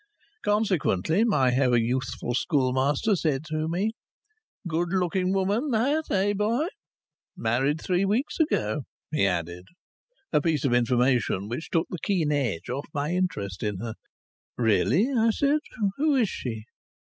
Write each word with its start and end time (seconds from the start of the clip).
Consequently 0.43 1.23
my 1.23 1.51
ever 1.51 1.77
youthful 1.77 2.33
schoolmaster 2.33 3.15
said 3.15 3.45
to 3.45 3.67
me: 3.69 3.91
"Good 4.67 4.89
looking 4.89 5.31
woman 5.31 5.69
that, 5.69 6.09
eh, 6.09 6.33
boy? 6.33 6.65
Married 7.37 7.79
three 7.79 8.03
weeks 8.03 8.39
ago," 8.39 8.81
he 9.11 9.27
added. 9.27 9.67
A 10.33 10.41
piece 10.41 10.65
of 10.65 10.73
information 10.73 11.47
which 11.47 11.69
took 11.69 11.85
the 11.91 11.99
keen 12.01 12.31
edge 12.31 12.67
off 12.67 12.87
my 12.95 13.11
interest 13.11 13.61
in 13.61 13.77
her. 13.77 13.93
"Really!" 14.57 15.07
I 15.15 15.29
said. 15.29 15.59
"Who 15.97 16.15
is 16.15 16.29
she?" 16.29 16.63